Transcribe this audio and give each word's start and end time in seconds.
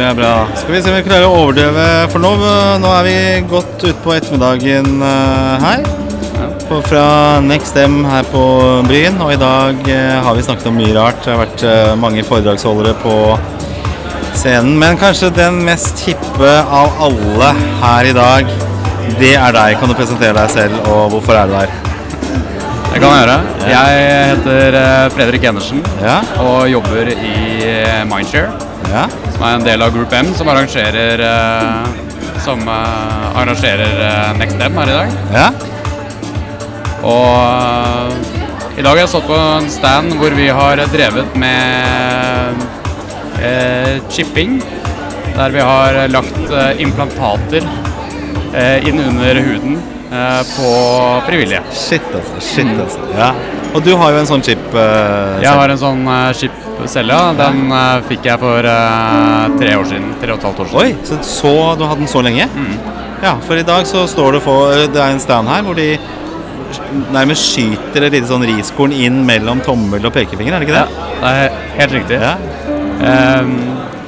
Det 0.00 0.06
er 0.08 0.14
bra. 0.16 0.34
Skal 0.56 0.72
vi 0.72 0.78
se 0.80 0.88
om 0.88 0.94
vi 0.96 1.04
klarer 1.04 1.26
å 1.28 1.40
overdøve, 1.42 1.82
for 2.08 2.24
nå, 2.24 2.30
nå 2.80 2.92
er 2.96 3.02
vi 3.04 3.16
godt 3.50 3.82
utpå 3.84 4.14
ettermiddagen 4.14 5.02
eh, 5.04 5.66
her. 5.66 5.82
På, 6.70 6.78
fra 6.86 7.02
Next 7.44 7.76
M 7.76 7.98
her 8.08 8.24
på 8.32 8.44
Bryn, 8.86 9.18
og 9.20 9.34
i 9.34 9.36
dag 9.42 9.90
eh, 9.92 10.14
har 10.24 10.38
vi 10.38 10.46
snakket 10.46 10.70
om 10.70 10.80
mye 10.80 10.96
rart. 10.96 11.20
Det 11.20 11.34
har 11.34 11.42
vært 11.42 11.66
eh, 11.68 11.92
mange 12.00 12.24
foredragsholdere 12.24 12.96
på 13.02 13.18
scenen, 14.40 14.72
men 14.80 14.96
kanskje 15.04 15.34
den 15.36 15.60
mest 15.68 16.00
hippe 16.08 16.56
av 16.64 16.96
alle 17.10 17.52
her 17.84 18.08
i 18.14 18.16
dag, 18.16 18.56
det 19.20 19.36
er 19.36 19.52
deg. 19.60 19.76
Kan 19.84 19.92
du 19.92 20.00
presentere 20.00 20.32
deg 20.40 20.56
selv, 20.56 20.80
og 20.88 21.10
hvorfor 21.12 21.42
er 21.42 21.52
du 21.52 21.58
her? 21.60 21.89
Det 22.90 22.98
kan 22.98 23.12
jeg 23.14 23.20
gjøre. 23.22 23.36
Jeg 23.70 23.98
heter 24.32 24.76
eh, 24.80 25.04
Fredrik 25.14 25.44
Enersen 25.46 25.82
Ja? 26.02 26.16
og 26.42 26.64
jobber 26.70 27.10
i 27.12 27.34
eh, 27.62 28.00
Mindshare, 28.10 28.50
Ja? 28.90 29.04
som 29.30 29.44
er 29.46 29.58
en 29.60 29.66
del 29.66 29.84
av 29.86 29.92
Group 29.94 30.12
M, 30.16 30.32
som 30.34 30.50
arrangerer, 30.50 31.22
eh, 31.22 32.40
som, 32.42 32.64
arrangerer 32.66 34.34
Next 34.40 34.58
M 34.66 34.80
her 34.80 34.90
i 34.90 34.96
dag. 34.96 35.14
Ja? 35.36 35.46
Og 37.06 38.74
i 38.74 38.82
dag 38.82 38.90
har 38.90 39.00
jeg 39.04 39.12
stått 39.12 39.28
på 39.30 39.38
en 39.38 39.70
stand 39.70 40.16
hvor 40.18 40.34
vi 40.36 40.48
har 40.58 40.82
drevet 40.90 41.38
med 41.38 42.66
eh, 43.44 43.94
chipping, 44.10 44.58
der 45.38 45.54
vi 45.54 45.62
har 45.62 46.02
lagt 46.10 46.52
implantater 46.82 47.62
eh, 48.50 48.82
inn 48.90 48.98
under 49.06 49.40
huden 49.46 49.78
på 50.10 50.70
frivillige. 51.26 51.62
Shit, 51.70 52.06
altså. 52.14 52.40
Shit, 52.42 52.70
altså. 52.74 53.04
Ja. 53.14 53.30
Og 53.74 53.84
du 53.86 53.92
har 53.94 54.14
jo 54.14 54.18
en 54.18 54.28
sånn 54.28 54.42
chip. 54.42 54.62
Uh, 54.74 55.38
Jeg 55.42 55.52
har 55.54 55.70
en 55.70 55.78
sånn 55.78 56.02
uh, 56.08 56.32
chip 56.36 56.54
ja. 56.80 57.20
Den 57.36 57.66
uh, 57.68 58.00
fikk 58.08 58.24
jeg 58.24 58.40
for 58.40 58.64
eh, 58.64 59.56
tre 59.60 59.74
år 59.76 59.84
siden. 59.90 60.06
Tre 60.22 60.32
og 60.32 60.38
et 60.38 60.46
halvt 60.48 60.62
år 60.64 60.70
siden. 60.70 60.80
Oi, 60.80 60.94
så, 61.04 61.18
så 61.28 61.52
du 61.76 61.84
hadde 61.84 62.00
den 62.00 62.08
så 62.08 62.22
lenge? 62.24 62.46
Mm. 62.54 62.78
Ja, 63.20 63.34
for 63.44 63.60
i 63.60 63.66
dag 63.68 63.84
så 63.86 64.06
står 64.08 64.38
det 64.38 64.40
for 64.46 64.72
Det 64.88 64.96
er 64.96 65.12
en 65.12 65.20
stand 65.20 65.50
her 65.52 65.66
hvor 65.66 65.76
de 65.76 65.90
nærmest 67.12 67.50
skyter 67.50 68.06
et 68.06 68.14
lite 68.16 68.30
sånn 68.30 68.46
riskorn 68.48 68.94
inn 68.96 69.20
mellom 69.28 69.60
tommel 69.66 70.08
og 70.08 70.14
pekefinger, 70.14 70.54
er 70.56 70.62
det 70.62 70.70
ikke 70.70 70.78
det? 70.78 71.04
Ja, 71.20 71.20
det? 71.20 71.30
er 71.50 71.78
helt 71.82 71.96
riktig. 71.98 72.20
Ja. 72.22 72.34
Ehm, 73.10 73.54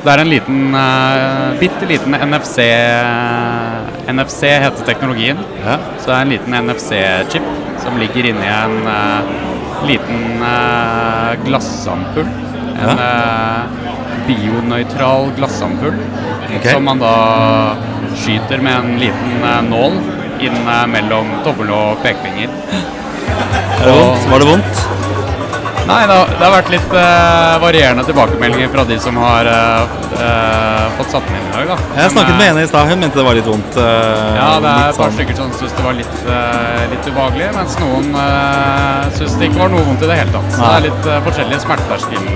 det 0.03 0.13
er 0.13 0.23
en 0.23 0.31
liten, 0.33 0.63
uh, 0.75 1.53
bitte 1.61 1.87
liten 1.87 2.17
NFC 2.19 2.65
NFC 4.11 4.51
heter 4.65 4.87
teknologien. 4.87 5.39
Ja. 5.63 5.79
Så 5.99 6.11
det 6.11 6.17
er 6.17 6.23
en 6.27 6.33
liten 6.35 6.59
NFC-chip 6.67 7.51
som 7.83 7.99
ligger 8.03 8.33
inni 8.33 8.49
en 8.51 8.81
uh, 8.87 9.87
liten 9.87 10.43
uh, 10.43 11.37
glassampull. 11.47 12.31
En 12.83 12.99
eh, 12.99 13.63
bionøytral 14.27 15.31
glassampull 15.37 15.99
okay. 16.57 16.73
som 16.73 16.85
man 16.89 17.03
da 17.03 17.15
skyter 18.17 18.63
med 18.65 18.79
en 18.79 18.99
liten 19.03 19.45
eh, 19.45 19.61
nål 19.69 20.01
inn 20.43 20.59
eh, 20.63 20.87
mellom 20.95 21.37
tommel 21.47 21.71
og 21.77 22.03
pekefinger. 22.07 22.51
Er? 23.83 24.03
Var 24.31 24.43
det 24.43 24.51
vondt? 24.51 24.85
Nei, 25.87 26.07
det 26.07 26.15
har, 26.15 26.29
det 26.31 26.45
har 26.45 26.53
vært 26.55 26.71
litt 26.73 26.93
uh, 26.95 27.57
varierende 27.63 28.05
tilbakemeldinger 28.07 28.69
fra 28.73 28.85
de 28.89 28.99
som 29.03 29.17
har 29.19 29.49
uh, 29.51 29.95
uh, 30.15 30.85
fått 30.99 31.15
satt 31.17 31.27
den 31.29 31.39
inn 31.41 31.49
i 31.49 31.55
dag. 31.57 31.73
da. 31.73 31.77
Jeg 31.99 32.13
snakket 32.15 32.39
med 32.39 32.51
en 32.53 32.61
i 32.63 32.67
stad, 32.71 32.91
hun 32.93 33.03
mente 33.03 33.19
det 33.19 33.25
var 33.27 33.39
litt 33.39 33.49
vondt. 33.51 33.79
Ja, 33.79 34.49
det 34.63 34.73
er 34.73 34.93
et 34.93 35.01
par 35.01 35.11
sånn- 35.11 35.17
stykker 35.19 35.39
som 35.41 35.53
syns 35.59 35.75
det 35.79 35.87
var 35.87 35.99
litt, 35.99 36.21
litt 36.93 37.09
ubehagelig, 37.11 37.49
mens 37.59 37.79
noen 37.83 38.13
uh, 38.15 39.11
syns 39.19 39.39
det 39.41 39.51
ikke 39.51 39.65
var 39.65 39.75
noe 39.75 39.87
vondt 39.89 40.07
i 40.07 40.13
det 40.13 40.21
hele 40.23 40.37
tatt. 40.37 40.53
Så 40.55 40.63
det 40.63 40.75
er 40.77 40.87
litt 40.89 41.09
uh, 41.11 41.19
forskjellig 41.27 41.63
smerteterskel. 41.67 42.31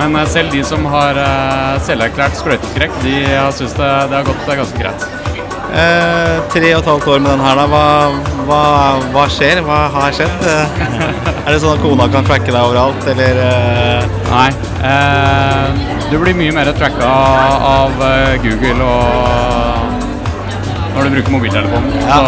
men 0.00 0.20
selv 0.32 0.54
de 0.54 0.62
som 0.64 0.86
har 0.94 1.18
uh, 1.18 1.74
selverklært 1.86 2.38
sprøyteskrekk, 2.38 3.02
de 3.04 3.16
har 3.34 3.50
syntes 3.56 3.74
det, 3.80 3.90
det 4.12 4.22
har 4.22 4.30
gått 4.30 4.54
ganske 4.62 4.80
greit. 4.84 5.19
Eh, 5.70 6.36
tre 6.50 6.72
og 6.74 6.80
et 6.82 6.88
halvt 6.90 7.06
år 7.12 7.20
med 7.22 7.30
den 7.30 7.42
her, 7.44 7.54
da. 7.60 7.64
Hva, 7.70 7.84
hva, 8.48 8.62
hva 9.14 9.24
skjer? 9.30 9.60
Hva 9.66 9.76
har 9.94 10.10
skjedd? 10.16 10.38
Eh, 10.50 10.66
er 11.46 11.50
det 11.54 11.60
sånn 11.62 11.76
at 11.76 11.82
kona 11.84 12.04
kan 12.10 12.24
tracke 12.26 12.50
deg 12.50 12.58
overalt, 12.58 13.02
eller 13.12 13.34
eh, 13.44 14.02
Nei. 14.32 14.50
eh, 14.90 15.66
du 16.10 16.16
blir 16.18 16.34
mye 16.34 16.50
mer 16.56 16.66
tracka 16.74 17.06
av 17.70 17.92
eh, 18.08 18.34
Google 18.42 18.82
og 18.88 18.96
når 20.96 21.02
du 21.06 21.10
bruker 21.14 21.30
mobiltelefonen. 21.36 21.90
Ja. 22.08 22.18
Så, 22.18 22.24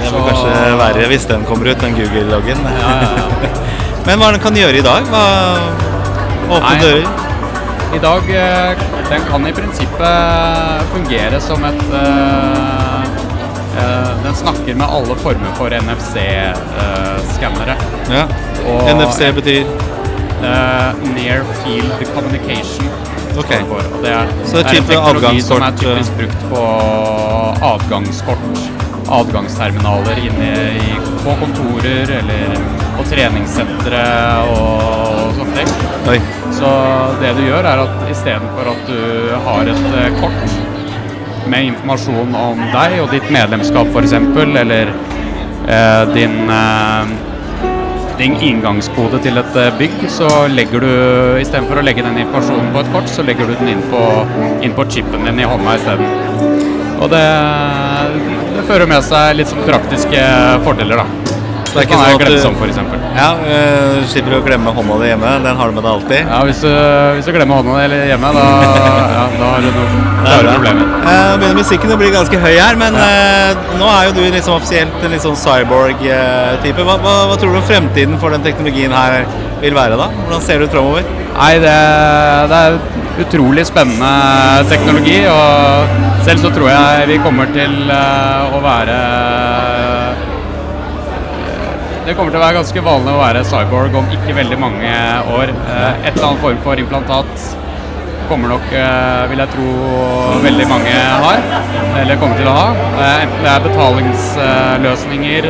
Det 0.00 0.08
blir 0.14 0.24
kanskje 0.30 0.52
verre 0.80 1.04
hvis 1.12 1.26
den 1.28 1.40
kommer 1.48 1.66
ut, 1.70 1.80
den 1.84 1.94
Google-loggen. 1.98 2.60
ja, 2.80 2.90
ja. 3.04 3.10
Men 4.06 4.14
hva 4.20 4.24
er 4.28 4.32
det 4.34 4.38
den 4.40 4.44
kan 4.44 4.56
gjøre 4.58 4.76
i 4.80 4.84
dag? 4.84 5.02
Hva, 5.12 5.24
åpne 6.52 6.74
dører? 6.80 7.04
I 7.94 7.98
dag 8.02 8.22
eh, 8.30 8.78
den 9.10 9.20
kan 9.30 9.46
i 9.46 9.52
prinsippet 9.52 10.82
fungere 10.92 11.40
som 11.40 11.64
et 11.64 11.82
eh, 11.94 13.02
eh, 13.78 14.08
Den 14.24 14.34
snakker 14.34 14.74
med 14.74 14.86
alle 14.88 15.14
former 15.22 15.52
for 15.58 15.68
NFC-skannere. 15.70 17.76
Ja. 18.10 18.24
Og- 18.66 18.90
NFC 18.96 19.20
betyr 19.34 19.64
Near 21.14 21.40
Field 21.62 22.06
Communication. 22.14 22.86
Okay. 23.38 23.60
Og 23.70 23.82
det 24.02 24.10
er, 24.10 24.26
Så 24.44 24.56
det 24.56 24.64
er 24.64 24.68
det 24.68 24.76
er 24.76 24.80
en 24.80 24.86
teknologi 24.90 25.40
som 25.42 25.62
er 25.62 25.70
typisk 25.78 26.12
brukt 26.18 26.42
på 26.50 26.62
adgangskort, 27.70 28.58
adgangsterminaler 29.10 30.16
inne 30.26 30.52
i, 30.82 30.84
på 31.24 31.30
kontorer 31.40 32.10
eller 32.18 32.46
på 32.94 33.06
treningssentre 33.10 34.04
og 34.54 35.34
sånne 35.38 35.58
ting. 35.58 35.74
Oi. 36.12 36.20
Så 36.54 36.70
det 37.22 37.34
du 37.38 37.42
gjør 37.48 37.66
er 37.66 37.82
at 37.84 38.06
istedenfor 38.12 38.70
at 38.74 38.86
du 38.88 39.34
har 39.48 39.74
et 39.74 39.86
eh, 40.00 40.20
kort 40.20 40.56
med 41.50 41.70
informasjon 41.70 42.34
om 42.38 42.60
deg 42.72 42.98
og 43.02 43.12
ditt 43.12 43.30
medlemskap 43.32 43.90
f.eks., 43.92 44.14
eller 44.14 44.92
eh, 45.68 46.02
din, 46.14 46.36
eh, 46.50 47.12
din 48.20 48.36
inngangskode 48.50 49.20
til 49.24 49.40
et 49.40 49.58
eh, 49.60 49.72
bygg, 49.80 50.06
så 50.12 50.30
legger 50.52 50.84
du 50.84 50.92
istedenfor 51.42 51.80
å 51.80 51.86
legge 51.86 52.06
den 52.06 52.20
informasjonen 52.24 52.72
på 52.74 52.84
et 52.84 52.92
kort, 52.94 53.10
så 53.10 53.26
legger 53.26 53.50
du 53.50 53.56
den 53.60 53.74
inn 53.76 53.84
på, 53.92 54.04
inn 54.64 54.76
på 54.76 54.88
chipen 54.90 55.28
din 55.28 55.42
i 55.42 55.48
hånda 55.48 55.76
isteden. 55.80 56.08
Og 57.02 57.10
det, 57.12 57.26
det 58.54 58.64
fører 58.70 58.88
med 58.88 59.04
seg 59.04 59.36
litt 59.40 59.50
sånn 59.50 59.66
praktiske 59.66 60.24
fordeler, 60.64 61.02
da. 61.02 61.23
Så 61.74 61.80
det 61.80 61.82
er 61.82 61.88
ikke 61.88 61.96
sånn 61.98 62.14
at 62.14 62.20
glemme 62.22 62.36
du- 62.38 62.42
som, 62.44 62.54
for 62.54 62.70
eksempel. 62.70 63.00
Ja, 63.18 63.28
uh, 63.34 63.96
slipper 64.06 64.30
du 64.30 64.36
å 64.38 64.44
glemme 64.46 64.70
hånda 64.76 64.98
di 65.00 65.08
hjemme. 65.10 65.30
Den 65.42 65.56
har 65.58 65.66
du 65.66 65.74
med 65.74 65.82
deg 65.82 65.92
alltid. 65.92 66.20
Ja, 66.30 66.38
hvis 66.46 66.60
du, 66.62 66.70
hvis 67.16 67.26
du 67.26 67.32
glemmer 67.34 67.58
hånda 67.58 67.88
di 67.90 67.98
hjemme, 68.12 68.30
da, 68.36 68.44
ja, 69.16 69.24
da 69.40 69.48
har 69.50 69.64
du 69.64 69.70
klare 70.22 70.54
problemer. 70.54 70.86
Uh, 71.02 71.32
begynner 71.40 71.58
musikken 71.58 71.94
å 71.94 71.98
bli 71.98 72.12
ganske 72.14 72.42
høy 72.46 72.54
her, 72.54 72.78
men 72.78 72.94
uh, 72.94 73.74
nå 73.80 73.90
er 73.90 74.06
jo 74.06 74.14
du 74.20 74.22
liksom 74.22 74.54
offisielt 74.60 75.02
en 75.02 75.16
litt 75.16 75.26
sånn 75.26 75.38
cyborg-type. 75.42 76.86
Hva, 76.86 76.96
hva, 77.02 77.16
hva 77.32 77.40
tror 77.42 77.58
du 77.58 77.66
fremtiden 77.66 78.22
for 78.22 78.30
den 78.30 78.46
teknologien 78.46 78.94
her 78.94 79.26
vil 79.64 79.74
være, 79.74 79.98
da? 79.98 80.06
Hvordan 80.22 80.46
ser 80.46 80.62
du 80.62 80.70
framover? 80.70 81.02
Nei, 81.34 81.54
det, 81.58 81.74
det 82.50 82.62
er 82.68 82.78
utrolig 83.24 83.66
spennende 83.66 84.12
teknologi, 84.70 85.18
og 85.30 86.22
selv 86.26 86.46
så 86.46 86.50
tror 86.54 86.70
jeg 86.70 87.08
vi 87.10 87.18
kommer 87.22 87.50
til 87.54 87.74
eh, 87.90 88.54
å 88.54 88.60
være 88.62 88.96
Det 92.04 92.12
kommer 92.12 92.34
til 92.34 92.36
å 92.36 92.44
være 92.44 92.58
ganske 92.58 92.80
vanlig 92.84 93.12
å 93.14 93.20
være 93.20 93.42
cyborg 93.48 93.94
om 93.96 94.10
ikke 94.12 94.34
veldig 94.36 94.56
mange 94.60 94.90
år. 95.32 95.52
Eh, 95.52 96.06
Et 96.08 96.10
eller 96.10 96.26
annet 96.28 96.42
form 96.42 96.58
for 96.64 96.76
implantat 96.82 97.46
kommer 98.28 98.48
nok, 98.52 98.66
eh, 98.72 99.22
vil 99.30 99.38
jeg 99.40 99.48
tro, 99.54 99.68
veldig 100.44 100.66
mange 100.68 100.92
har, 101.24 101.40
eller 102.02 102.20
kommer 102.20 102.36
til 102.36 102.48
å 102.48 102.56
ha. 102.58 102.68
Eh, 103.00 103.22
Enten 103.24 103.40
det 103.44 103.52
er 103.54 103.64
betalingsløsninger, 103.68 105.48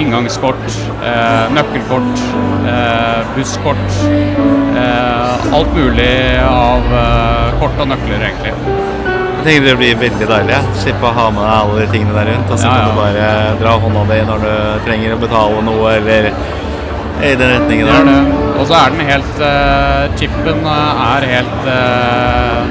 inngangskort, 0.00 0.64
nøkkelkort, 1.52 2.20
busskort. 3.36 3.88
Alt 5.52 5.74
mulig 5.74 6.38
av 6.46 6.82
kort 7.60 7.76
og 7.80 7.88
nøkler, 7.88 8.22
egentlig. 8.30 8.54
Jeg 9.40 9.46
tenker 9.46 9.70
det 9.70 9.76
blir 9.80 9.94
veldig 9.96 10.26
deilig. 10.28 10.52
Ja. 10.52 10.72
Slippe 10.76 11.06
å 11.08 11.10
ha 11.16 11.22
med 11.32 11.40
deg 11.40 11.50
alle 11.50 11.76
de 11.80 11.84
tingene 11.94 12.12
der 12.12 12.26
rundt. 12.28 12.50
Og 12.52 12.58
så 12.60 12.68
kan 12.68 12.90
du 12.90 12.98
bare 12.98 13.28
dra 13.56 13.70
hånda 13.80 14.02
di 14.10 14.18
når 14.28 14.42
du 14.42 14.50
trenger 14.84 15.14
å 15.14 15.20
betale 15.22 15.62
noe, 15.64 15.92
eller 15.94 16.26
i 17.24 17.30
den 17.40 17.52
retningen 17.54 17.88
er 17.88 18.04
der. 18.04 18.10
det. 18.10 18.50
Og 18.60 18.66
så 18.68 18.74
er 18.76 18.92
den 18.92 19.08
helt 19.08 19.40
uh, 19.40 20.18
Chipen 20.20 20.66
eh, 20.68 21.00
er 21.06 21.26
helt 21.30 21.70
uh, 21.72 22.66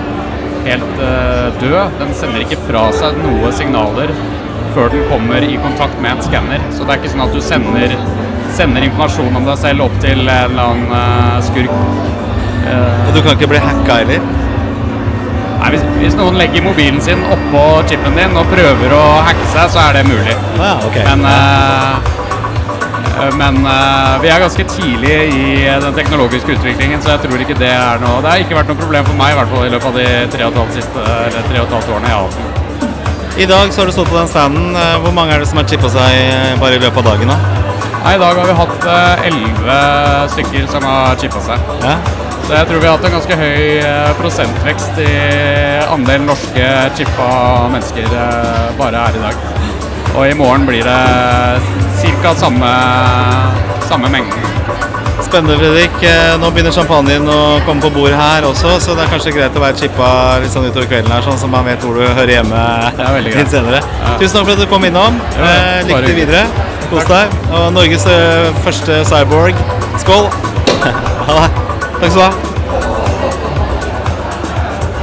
helt 0.67 1.01
uh, 1.01 1.47
død. 1.57 1.95
Den 2.03 2.13
sender 2.19 2.45
ikke 2.45 2.59
fra 2.67 2.83
seg 2.99 3.17
noe 3.23 3.49
signaler 3.57 4.13
før 4.75 4.93
den 4.93 5.07
kommer 5.09 5.47
i 5.47 5.57
kontakt 5.63 5.97
med 6.03 6.19
en 6.19 6.21
skanner. 6.27 6.67
Så 6.69 6.85
det 6.85 6.93
er 6.93 7.01
ikke 7.01 7.15
sånn 7.15 7.25
at 7.25 7.33
du 7.33 7.41
sender, 7.41 7.95
sender 8.59 8.85
informasjon 8.91 9.41
om 9.41 9.49
deg 9.49 9.57
selv 9.63 9.87
opp 9.87 9.97
til 10.05 10.21
en 10.21 10.53
eller 10.53 10.67
annen 10.67 11.49
skurk. 11.49 11.73
Og 12.69 13.11
du 13.15 13.23
kan 13.23 13.33
ikke 13.33 13.49
bli 13.55 13.63
hacka 13.65 14.03
heller. 14.03 14.38
Nei, 15.59 15.73
hvis, 15.75 15.83
hvis 15.99 16.15
noen 16.19 16.39
legger 16.39 16.63
mobilen 16.65 17.01
sin 17.03 17.25
oppå 17.35 17.65
chipen 17.89 18.15
din 18.17 18.39
og 18.39 18.47
prøver 18.53 18.95
å 18.95 19.03
hacke 19.27 19.51
seg, 19.53 19.67
så 19.75 19.83
er 19.89 19.99
det 19.99 20.07
mulig. 20.09 20.37
Ah, 20.57 20.71
ja, 20.71 20.77
ok. 20.87 21.03
Men 21.09 21.27
Eh, 23.19 23.35
Men 23.35 23.55
uh, 23.65 24.21
vi 24.23 24.29
er 24.31 24.39
ganske 24.39 24.63
tidlig 24.71 25.15
i 25.35 25.65
den 25.83 25.95
teknologiske 25.95 26.55
utviklingen, 26.55 27.01
så 27.03 27.15
jeg 27.15 27.25
tror 27.25 27.43
ikke 27.43 27.57
det 27.59 27.71
er 27.71 27.99
noe 28.03 28.21
Det 28.23 28.31
har 28.31 28.43
ikke 28.43 28.57
vært 28.59 28.71
noe 28.71 28.79
problem 28.79 29.07
for 29.09 29.19
meg 29.19 29.33
i 29.33 29.37
hvert 29.39 29.51
fall 29.53 29.65
i 29.67 29.73
løpet 29.73 29.89
av 29.89 29.99
de 29.99 30.07
tre 30.35 30.47
og 30.47 30.53
et 30.53 30.59
halvt 30.61 30.79
siste, 30.79 31.03
eller 31.27 31.49
tre 31.49 31.59
og 31.59 31.67
et 31.67 31.75
halvt 31.77 31.93
årene 31.95 32.11
jeg 32.11 32.15
har 32.15 32.23
hatt 32.27 32.39
den. 32.39 32.55
I 33.39 33.47
dag 33.47 33.71
så 33.71 33.81
har 33.81 33.87
du 33.87 33.95
stått 33.95 34.09
på 34.11 34.17
den 34.17 34.27
standen. 34.27 34.79
Hvor 35.03 35.13
mange 35.15 35.35
er 35.35 35.43
det 35.43 35.47
som 35.47 35.61
har 35.61 35.67
chippa 35.71 35.91
seg 35.93 36.57
bare 36.59 36.75
i 36.75 36.81
løpet 36.83 36.99
av 36.99 37.13
dagen? 37.13 37.31
da? 37.31 37.37
Nei, 38.03 38.15
I 38.15 38.19
dag 38.19 38.39
har 38.39 38.49
vi 38.49 38.57
hatt 38.57 38.89
elleve 39.29 39.77
stykker 40.33 40.67
som 40.73 40.87
har 40.87 41.15
chippa 41.21 41.43
seg. 41.45 41.71
Ja? 41.85 41.95
Så 42.49 42.55
jeg 42.57 42.65
tror 42.65 42.79
vi 42.81 42.87
har 42.89 42.95
hatt 42.95 43.03
en 43.05 43.13
ganske 43.13 43.35
høy 43.37 43.65
eh, 43.77 44.07
prosentvekst 44.17 44.95
i 45.03 45.09
andelen 45.93 46.23
norske 46.25 46.69
chippa 46.97 47.27
mennesker 47.69 48.07
eh, 48.09 48.71
bare 48.79 49.03
her 49.03 49.19
i 49.19 49.21
dag. 49.21 49.43
Og 50.15 50.23
i 50.25 50.33
morgen 50.33 50.65
blir 50.65 50.81
det 50.81 50.95
ca. 52.23 52.31
Samme, 52.39 52.71
samme 53.85 54.09
mengden. 54.09 54.49
Spennende, 55.21 55.59
Fredrik. 55.61 56.01
Eh, 56.09 56.31
Nå 56.41 56.49
begynner 56.55 56.73
champagnen 56.73 57.29
å 57.29 57.37
komme 57.69 57.85
på 57.85 57.93
bordet 57.99 58.17
her 58.17 58.49
også, 58.49 58.79
så 58.81 58.97
det 58.97 59.05
er 59.05 59.13
kanskje 59.13 59.35
greit 59.37 59.53
å 59.53 59.63
være 59.67 59.77
chippa 59.83 60.09
litt 60.41 60.57
sånn 60.57 60.65
utover 60.71 60.89
kvelden 60.89 61.13
her, 61.13 61.29
sånn 61.29 61.37
så 61.37 61.53
man 61.53 61.69
vet 61.69 61.85
hvor 61.85 62.01
du 62.01 62.07
hører 62.07 62.33
hjemme 62.39 62.65
litt 63.29 63.53
senere. 63.53 63.85
Ja. 63.85 64.17
Tusen 64.17 64.39
takk 64.39 64.49
for 64.49 64.57
at 64.57 64.65
du 64.65 64.69
kom 64.73 64.89
innom. 64.89 65.21
Ja, 65.37 65.53
Lykke 65.85 66.01
til 66.09 66.21
videre. 66.23 66.45
Kos 66.89 67.05
deg. 67.13 67.39
Og 67.53 67.69
Norges 67.77 68.09
første 68.65 69.03
cyborg. 69.13 69.65
Skål! 70.01 70.31
Ha 71.29 71.43
det. 71.45 71.68
Takk 71.99 72.11
skal 72.11 72.21
du 72.21 72.37
ha. 72.37 72.58